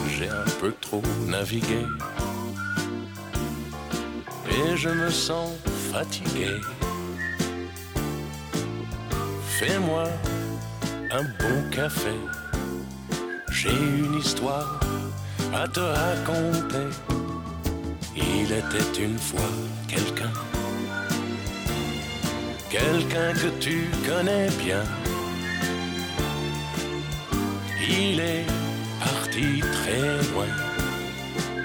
j'ai 0.09 0.29
un 0.29 0.49
peu 0.61 0.73
trop 0.81 1.03
navigué. 1.27 1.85
Et 4.49 4.77
je 4.77 4.89
me 4.89 5.11
sens 5.11 5.51
fatigué. 5.93 6.61
Fais-moi 9.59 10.05
un 11.11 11.25
bon 11.41 11.71
café. 11.73 12.15
J'ai 13.51 13.71
une 13.71 14.15
histoire 14.15 14.79
à 15.53 15.67
te 15.67 15.81
raconter. 15.81 16.89
Il 18.15 18.53
était 18.53 19.03
une 19.03 19.19
fois 19.19 19.51
quelqu'un, 19.89 20.33
quelqu'un 22.71 23.33
que 23.33 23.49
tu 23.59 23.91
connais 24.07 24.49
bien. 24.65 24.85
Il 27.89 28.19
est 28.21 28.45
parti 28.99 29.61
très 29.61 30.01
loin, 30.33 30.51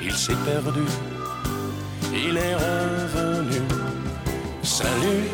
il 0.02 0.14
s'est 0.14 0.36
perdu, 0.46 0.86
il 2.14 2.38
est 2.38 2.56
revenu. 2.56 3.60
Salut, 4.62 5.28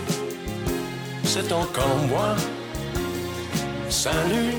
c'est 1.26 1.52
encore 1.52 1.98
moi. 2.08 2.36
Salut, 3.90 4.54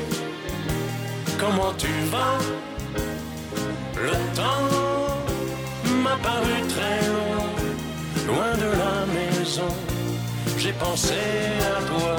comment 1.38 1.72
tu 1.78 1.88
vas? 2.12 2.38
Le 3.96 4.12
temps 4.34 4.68
m'a 6.02 6.16
paru 6.22 6.56
très 6.68 7.00
long, 7.08 7.46
loin 8.26 8.52
de 8.64 8.70
la 8.82 8.96
maison. 9.16 9.68
J'ai 10.58 10.72
pensé 10.72 11.14
à 11.76 11.82
toi. 11.90 12.16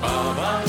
Baba, 0.00 0.62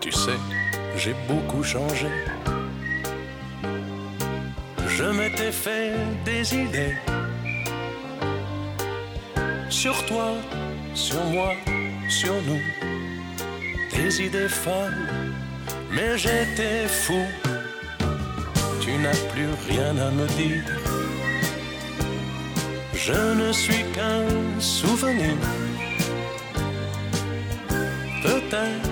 Tu 0.00 0.12
sais, 0.12 0.32
j'ai 0.96 1.14
beaucoup 1.28 1.62
changé. 1.62 2.08
Je 5.00 5.06
m'étais 5.06 5.50
fait 5.50 5.92
des 6.26 6.54
idées 6.54 6.94
sur 9.70 10.04
toi, 10.04 10.34
sur 10.94 11.24
moi, 11.24 11.54
sur 12.06 12.34
nous. 12.42 12.60
Des 13.96 14.22
idées 14.26 14.48
folles, 14.48 15.08
mais 15.90 16.18
j'étais 16.18 16.86
fou 16.86 17.22
tu 18.82 18.90
n'as 18.98 19.22
plus 19.32 19.48
rien 19.70 19.96
à 19.96 20.10
me 20.10 20.26
dire. 20.40 20.64
Je 22.94 23.20
ne 23.40 23.52
suis 23.52 23.84
qu'un 23.94 24.26
souvenir, 24.60 25.36
peut-être 28.22 28.90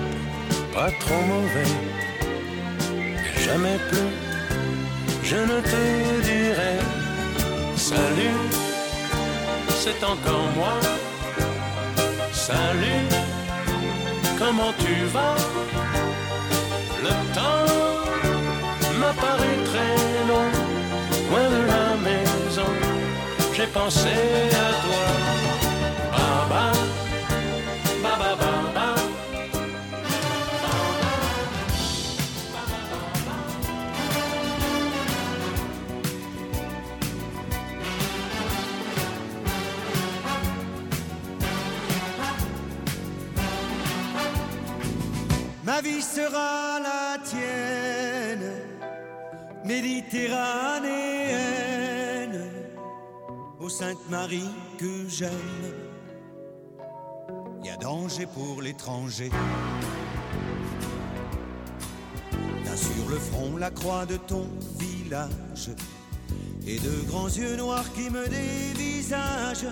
pas 0.73 0.89
trop 1.01 1.21
mauvais, 1.33 1.73
mais 2.97 3.43
jamais 3.45 3.77
plus. 3.89 4.28
Je 5.31 5.35
ne 5.35 5.61
te 5.61 6.21
dirai 6.23 6.75
salut, 7.75 8.39
c'est 9.81 10.03
encore 10.03 10.47
moi. 10.55 10.75
Salut, 12.31 13.05
comment 14.39 14.73
tu 14.83 14.95
vas? 15.13 15.37
Le 17.05 17.13
temps 17.37 17.67
m'a 18.99 19.13
paru 19.25 19.51
très 19.69 19.95
long, 20.29 20.49
loin 21.29 21.47
de 21.55 21.61
la 21.73 21.87
maison. 22.07 22.71
J'ai 23.55 23.67
pensé 23.67 24.15
à 24.67 24.69
toi. 24.83 25.05
Baba, 26.11 26.71
sera 46.19 46.79
la 46.79 47.17
tienne, 47.23 48.51
méditerranéenne, 49.63 52.43
ô 53.59 53.69
Sainte 53.69 54.09
Marie 54.09 54.51
que 54.77 55.07
j'aime. 55.07 55.73
Y 57.63 57.69
a 57.69 57.77
danger 57.77 58.25
pour 58.25 58.61
l'étranger, 58.61 59.29
Sur 62.75 63.09
le 63.09 63.17
front, 63.17 63.57
la 63.57 63.71
croix 63.71 64.05
de 64.05 64.15
ton 64.15 64.47
village. 64.79 65.71
Et 66.65 66.79
de 66.79 67.01
grands 67.09 67.27
yeux 67.27 67.57
noirs 67.57 67.91
qui 67.93 68.09
me 68.09 68.25
dévisagent. 68.25 69.67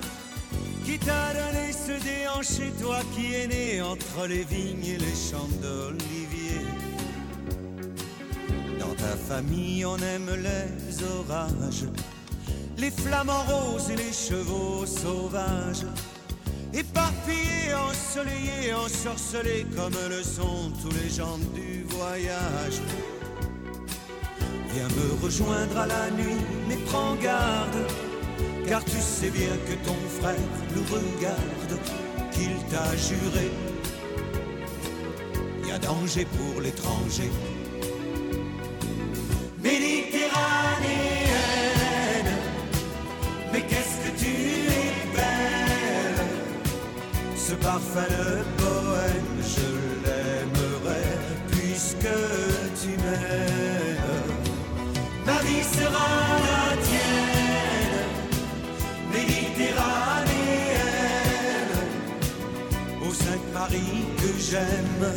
Qui 0.84 1.00
t'a 1.00 1.34
donné 1.34 1.72
ce 1.72 1.94
déhanché, 2.04 2.70
toi 2.82 3.00
qui 3.16 3.34
es 3.34 3.48
né 3.48 3.82
entre 3.82 4.28
les 4.28 4.44
vignes 4.44 4.86
et 4.86 4.98
les 4.98 5.16
champs. 5.16 5.48
Ta 8.98 9.16
famille, 9.16 9.86
on 9.86 9.98
aime 9.98 10.30
les 10.42 11.04
orages, 11.04 11.86
les 12.78 12.92
flamants 12.92 13.44
roses 13.44 13.90
et 13.92 13.96
les 13.96 14.12
chevaux 14.12 14.86
sauvages. 14.86 15.86
Éparpillés, 16.74 17.74
ensoleillés, 17.90 18.74
ensorcelés 18.74 19.66
comme 19.76 19.96
le 20.10 20.24
sont 20.24 20.72
tous 20.82 20.96
les 21.02 21.10
gens 21.10 21.38
du 21.56 21.84
voyage. 21.90 22.82
Viens 24.74 24.88
me 24.90 25.24
rejoindre 25.24 25.78
à 25.78 25.88
la 25.88 26.12
nuit, 26.12 26.42
mais 26.68 26.78
prends 26.86 27.16
garde 27.16 27.78
car 28.68 28.84
tu 28.84 29.00
sais 29.00 29.30
bien 29.30 29.56
que 29.66 29.74
ton 29.86 29.96
frère 30.20 30.36
nous 30.76 30.84
regarde, 30.94 31.80
qu'il 32.32 32.56
t'a 32.70 32.96
juré. 32.98 33.50
Y 35.66 35.72
a 35.72 35.80
danger 35.80 36.26
pour 36.26 36.62
l'étranger. 36.62 37.30
Méditerranéenne, 39.68 42.32
mais 43.52 43.64
qu'est-ce 43.70 43.98
que 44.04 44.12
tu 44.18 44.34
es 44.82 44.92
belle. 45.14 46.24
Ce 47.36 47.54
parfum 47.56 48.02
de 48.02 48.06
poème, 48.62 49.34
je 49.56 49.70
l'aimerais 50.04 51.16
puisque 51.52 52.16
tu 52.82 52.90
m'aimes. 53.04 54.36
Ma 55.26 55.40
vie 55.48 55.66
sera 55.78 56.10
la 56.48 56.66
tienne 56.88 58.08
méditerranéenne, 59.12 61.78
ô 63.06 63.08
Sainte-Marie 63.12 64.02
que 64.22 64.32
j'aime. 64.50 65.08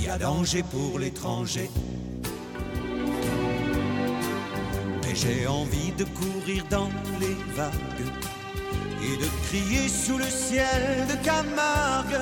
Y 0.00 0.02
a 0.08 0.16
danger 0.18 0.64
pour 0.64 0.98
l'étranger. 0.98 1.70
J'ai 5.24 5.46
envie 5.46 5.92
de 5.92 6.04
courir 6.04 6.64
dans 6.70 6.90
les 7.20 7.36
vagues 7.54 8.06
et 9.02 9.16
de 9.16 9.28
crier 9.46 9.88
sous 9.88 10.18
le 10.18 10.24
ciel 10.24 11.06
de 11.08 11.24
Camargue 11.24 12.20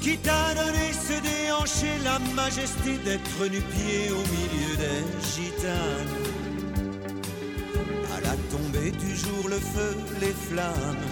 qui 0.00 0.18
t'a 0.18 0.54
donné 0.54 0.92
ce 0.92 1.20
déhanché, 1.20 1.88
la 2.04 2.18
majesté 2.34 2.98
d'être 3.04 3.40
nu-pied 3.50 4.10
au 4.10 4.22
milieu 4.36 4.76
des 4.76 5.02
gitanes 5.34 6.36
la 8.22 8.36
tombée 8.50 8.90
du 8.90 9.14
jour, 9.14 9.48
le 9.48 9.58
feu, 9.58 9.96
les 10.20 10.32
flammes 10.32 11.06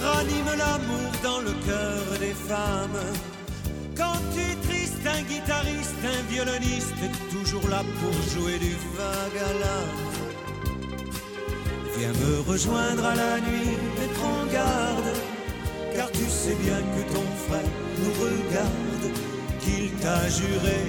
ranime 0.00 0.52
l'amour 0.56 1.12
dans 1.22 1.40
le 1.40 1.52
cœur 1.66 2.18
des 2.20 2.34
femmes. 2.34 3.02
Quand 3.96 4.18
tu 4.34 4.55
un 5.06 5.22
guitariste, 5.22 5.94
un 6.04 6.22
violoniste 6.32 6.94
toujours 7.30 7.68
là 7.68 7.82
pour 8.00 8.12
jouer 8.32 8.58
du 8.58 8.76
l'âme. 9.60 10.06
Viens 11.98 12.12
me 12.12 12.40
rejoindre 12.50 13.04
à 13.04 13.14
la 13.14 13.40
nuit 13.40 13.76
et 14.02 14.08
prends 14.14 14.46
garde, 14.52 15.10
car 15.94 16.10
tu 16.12 16.24
sais 16.28 16.56
bien 16.62 16.80
que 16.94 17.14
ton 17.14 17.26
frère 17.46 17.70
nous 17.98 18.12
regarde, 18.24 19.06
qu'il 19.60 19.90
t'a 20.02 20.28
juré. 20.28 20.80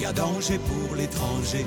Y 0.00 0.06
a 0.06 0.12
danger 0.12 0.58
pour 0.58 0.96
l'étranger 0.96 1.64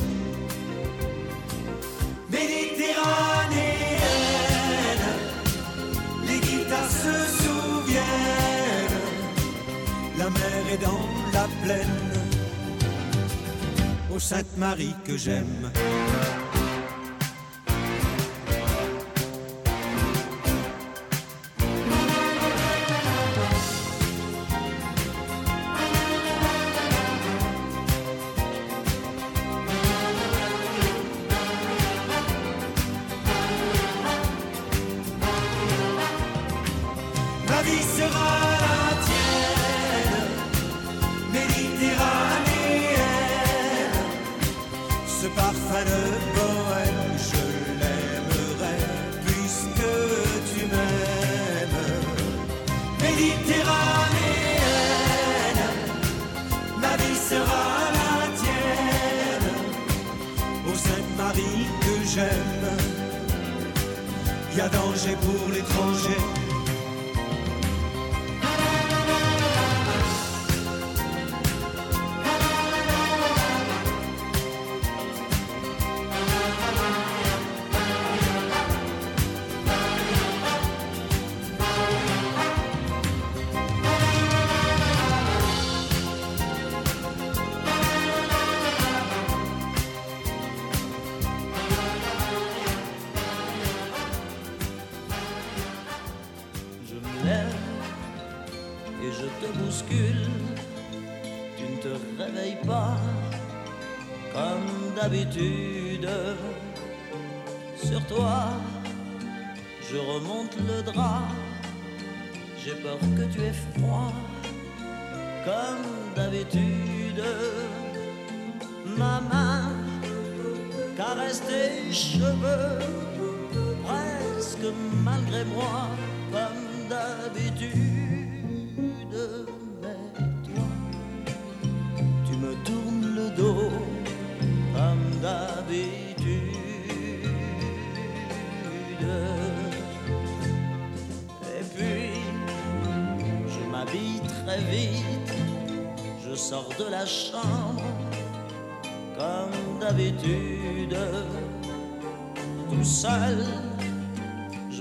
dans 10.82 10.99
la 11.34 11.47
plaine. 11.63 11.88
Ô 14.13 14.19
Sainte 14.19 14.57
Marie 14.57 14.95
que 15.05 15.17
j'aime. 15.17 15.71
J'aime, 62.13 62.25
y 64.57 64.59
a 64.59 64.67
danger 64.67 65.15
pour 65.21 65.51
l'étranger. 65.51 66.41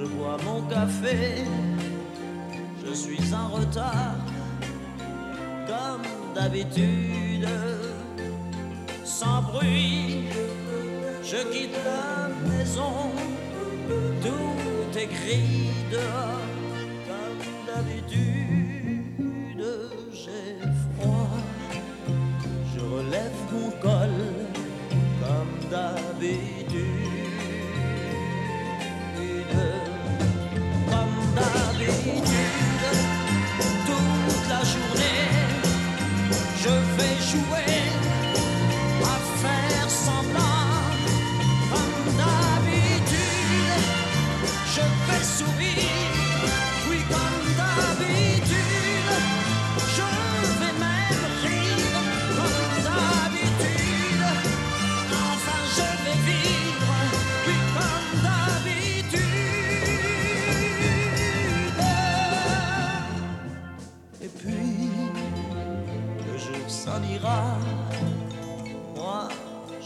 Je 0.00 0.06
bois 0.06 0.38
mon 0.46 0.62
café, 0.62 1.44
je 2.82 2.94
suis 2.94 3.34
en 3.34 3.48
retard, 3.48 4.16
comme 5.66 6.34
d'habitude. 6.34 7.46
Sans 9.04 9.42
bruit, 9.42 10.24
je 11.22 11.36
quitte 11.52 11.76
la 11.84 12.30
maison, 12.50 13.10
tout 14.22 14.98
est 14.98 15.06
gris 15.06 15.68
dehors, 15.92 16.48
comme 17.06 17.44
d'habitude. 17.66 18.39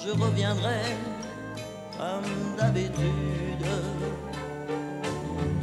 je 0.05 0.11
reviendrai 0.11 0.83
comme 1.97 2.57
d'habitude. 2.57 3.67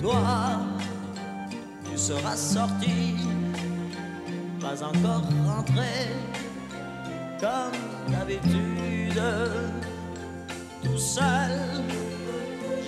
Toi, 0.01 0.59
tu 1.89 1.97
seras 1.97 2.35
sorti, 2.35 3.15
pas 4.59 4.83
encore 4.83 5.23
rentré, 5.45 6.09
comme 7.39 8.11
d'habitude. 8.11 9.21
Tout 10.83 10.97
seul, 10.97 11.83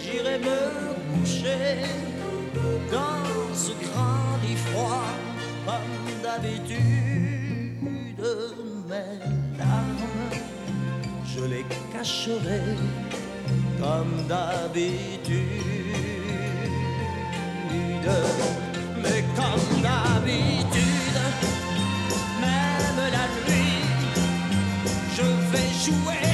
j'irai 0.01 0.39
me 0.39 0.59
coucher 1.13 1.85
dans 2.91 3.53
ce 3.53 3.71
grand 3.85 4.37
lit 4.43 4.55
froid, 4.55 5.05
comme 5.65 6.21
d'habitude. 6.23 6.73
Mais 8.89 9.42
je 11.35 11.45
les 11.45 11.65
cacherai 11.91 12.61
comme 13.79 14.27
d'habitude. 14.27 15.43
Mais 19.01 19.23
comme 19.35 19.81
d'habitude, 19.81 21.19
même 22.41 23.01
la 23.11 23.25
nuit, 23.45 23.83
je 25.15 25.27
vais 25.51 25.69
jouer. 25.85 26.32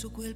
su 0.00 0.10
quel 0.10 0.34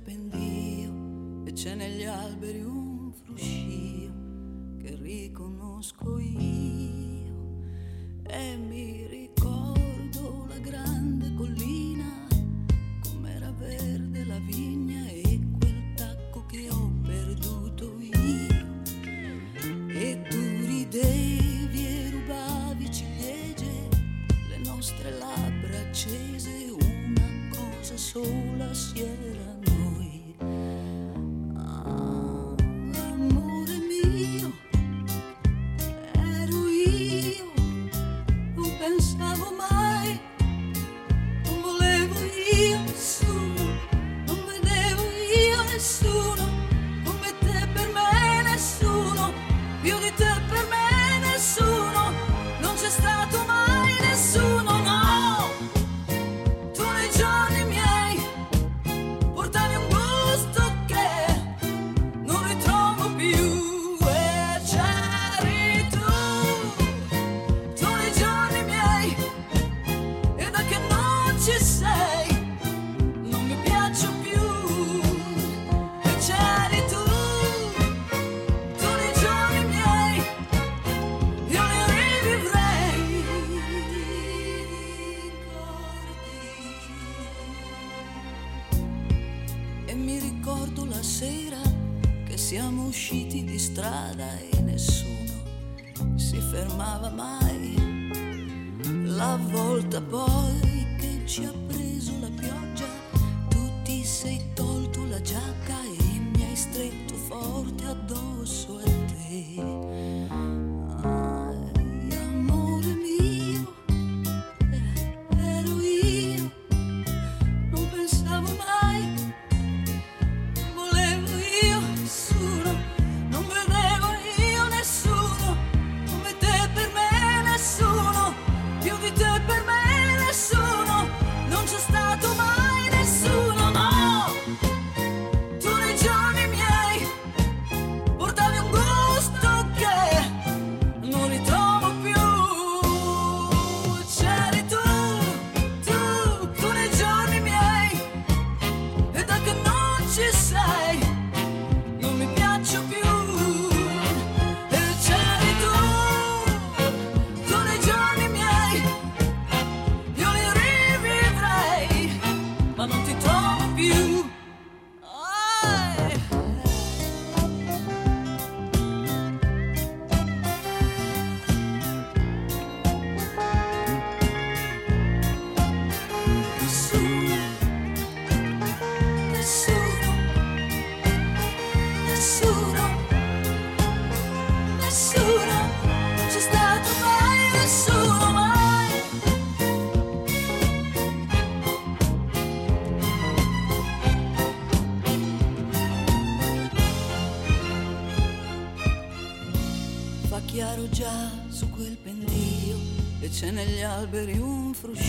c'è 203.45 203.51
negli 203.51 203.82
alberi 203.82 204.38
un 204.38 204.72
fruscio 204.72 205.03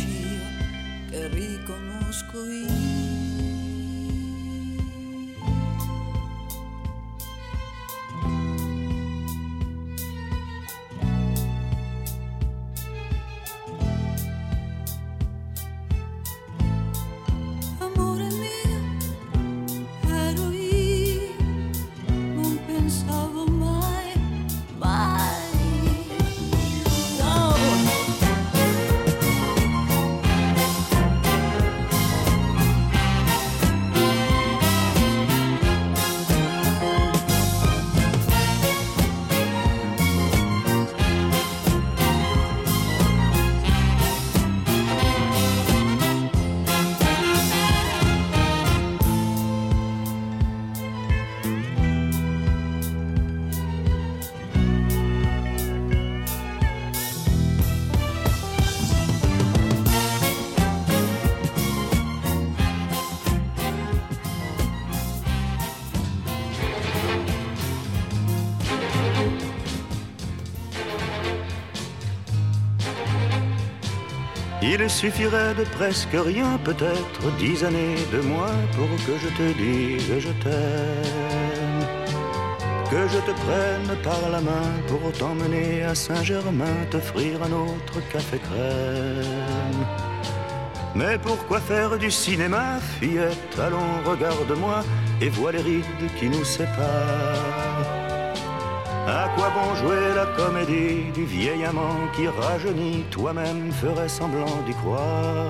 che 1.09 1.27
riconosco 1.29 2.43
io. 2.43 2.64
Il 74.77 74.89
suffirait 74.89 75.53
de 75.55 75.63
presque 75.63 76.09
rien, 76.13 76.59
peut-être 76.65 77.21
dix 77.39 77.63
années 77.63 77.95
de 78.11 78.19
moins 78.19 78.57
pour 78.75 78.89
que 79.05 79.13
je 79.23 79.29
te 79.29 79.57
dise 79.57 80.19
je 80.19 80.33
t'aime. 80.43 81.85
Que 82.91 83.07
je 83.07 83.19
te 83.19 83.31
prenne 83.45 83.97
par 84.03 84.29
la 84.29 84.41
main 84.41 84.69
pour 84.89 85.13
t'emmener 85.13 85.83
à 85.83 85.95
Saint-Germain, 85.95 86.75
t'offrir 86.91 87.41
un 87.43 87.53
autre 87.53 88.05
café 88.11 88.37
crème. 88.37 89.85
Mais 90.93 91.17
pourquoi 91.19 91.61
faire 91.61 91.97
du 91.97 92.11
cinéma, 92.11 92.79
fillette? 92.99 93.57
Allons, 93.57 94.01
regarde-moi 94.05 94.83
et 95.21 95.29
vois 95.29 95.53
les 95.53 95.61
rides 95.61 96.09
qui 96.19 96.27
nous 96.27 96.43
séparent. 96.43 97.74
À 99.07 99.29
quoi 99.35 99.49
bon 99.51 99.75
jouer 99.75 100.13
la 100.15 100.25
comédie 100.25 101.11
du 101.13 101.25
vieil 101.25 101.63
amant 101.63 102.07
qui 102.15 102.27
rajeunit 102.27 103.05
Toi-même 103.11 103.71
ferais 103.71 104.09
semblant 104.09 104.57
d'y 104.65 104.73
croire? 104.73 105.49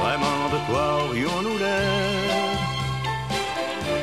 Vraiment 0.00 0.48
de 0.54 0.58
quoi 0.66 1.04
aurions-nous 1.04 1.58
l'air? 1.58 2.56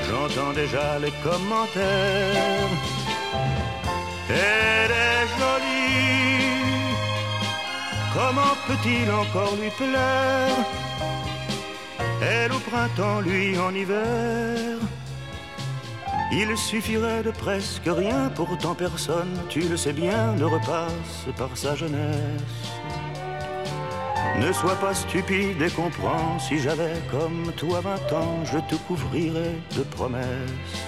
J'entends 0.07 0.53
déjà 0.53 0.99
les 0.99 1.13
commentaires. 1.24 2.69
Elle 4.30 4.91
est 4.91 5.28
jolie. 5.39 6.74
Comment 8.13 8.55
peut-il 8.67 9.09
encore 9.11 9.55
lui 9.59 9.71
plaire? 9.71 10.57
Elle 12.21 12.51
au 12.51 12.59
printemps, 12.59 13.21
lui 13.21 13.57
en 13.57 13.74
hiver 13.74 14.82
il 16.36 16.57
suffirait 16.57 17.23
de 17.23 17.31
presque 17.31 17.88
rien, 17.88 18.31
pourtant 18.36 18.73
personne, 18.73 19.38
tu 19.49 19.61
le 19.61 19.77
sais 19.77 19.93
bien, 19.93 20.34
ne 20.34 20.45
repasse 20.45 21.27
par 21.38 21.55
sa 21.55 21.75
jeunesse. 21.75 22.41
Ne 24.39 24.51
sois 24.51 24.75
pas 24.75 24.93
stupide 24.93 25.61
et 25.61 25.69
comprends, 25.69 26.39
si 26.39 26.59
j'avais 26.59 26.95
comme 27.11 27.51
toi 27.55 27.81
vingt 27.81 28.17
ans, 28.17 28.43
je 28.45 28.57
te 28.57 28.75
couvrirais 28.88 29.57
de 29.77 29.84
promesses. 29.84 30.88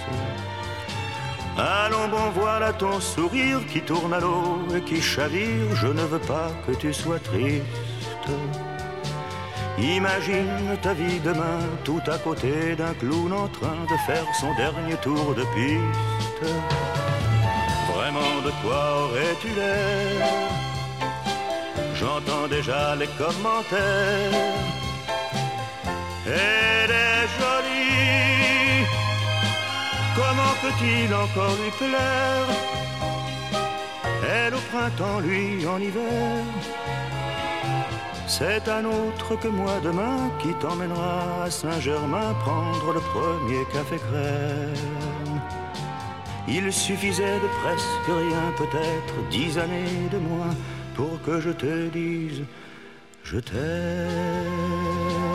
Allons 1.56 2.08
bon, 2.08 2.30
voilà 2.34 2.72
ton 2.72 3.00
sourire 3.00 3.60
qui 3.66 3.80
tourne 3.80 4.12
à 4.12 4.20
l'eau 4.20 4.58
et 4.74 4.80
qui 4.80 5.00
chavire, 5.00 5.74
je 5.74 5.86
ne 5.86 6.02
veux 6.02 6.18
pas 6.18 6.50
que 6.66 6.72
tu 6.72 6.92
sois 6.92 7.18
triste. 7.18 7.64
Imagine 9.78 10.78
ta 10.80 10.94
vie 10.94 11.20
demain 11.20 11.60
tout 11.84 12.00
à 12.06 12.16
côté 12.18 12.74
d'un 12.76 12.94
clown 12.94 13.30
en 13.32 13.48
train 13.48 13.84
de 13.90 13.96
faire 14.06 14.26
son 14.40 14.54
dernier 14.54 14.96
tour 15.02 15.34
de 15.34 15.44
piste. 15.54 16.50
Vraiment 17.94 18.40
de 18.44 18.52
quoi 18.62 19.04
aurais-tu 19.04 19.48
l'air? 19.48 20.28
J'entends 21.94 22.48
déjà 22.48 22.96
les 22.96 23.08
commentaires. 23.18 24.32
Elle 26.26 26.90
est 26.90 27.28
jolie. 27.38 28.86
Comment 30.16 30.54
peut-il 30.62 31.14
encore 31.14 31.54
lui 31.62 31.70
plaire? 31.78 32.48
Elle 34.26 34.54
au 34.54 34.62
printemps, 34.72 35.20
lui 35.20 35.66
en 35.66 35.78
hiver. 35.78 36.44
C'est 38.28 38.68
un 38.68 38.84
autre 38.84 39.36
que 39.40 39.46
moi 39.46 39.78
demain 39.84 40.30
qui 40.40 40.52
t'emmènera 40.54 41.44
à 41.44 41.50
Saint-Germain 41.50 42.34
prendre 42.40 42.92
le 42.92 43.00
premier 43.00 43.64
café 43.72 43.96
crème. 43.96 45.40
Il 46.48 46.72
suffisait 46.72 47.40
de 47.40 47.48
presque 47.62 48.06
rien, 48.06 48.52
peut-être 48.56 49.28
dix 49.30 49.58
années 49.58 50.08
de 50.10 50.18
moins, 50.18 50.54
pour 50.94 51.22
que 51.22 51.40
je 51.40 51.50
te 51.50 51.88
dise 51.88 52.42
je 53.22 53.38
t'aime. 53.38 55.25